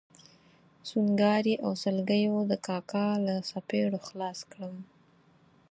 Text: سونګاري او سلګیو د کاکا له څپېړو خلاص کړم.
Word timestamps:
سونګاري 0.89 1.55
او 1.65 1.71
سلګیو 1.83 2.37
د 2.51 2.53
کاکا 2.67 3.07
له 3.25 3.35
څپېړو 3.49 3.99
خلاص 4.07 4.39
کړم. 4.51 4.75